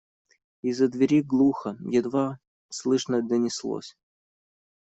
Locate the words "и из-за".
0.63-0.87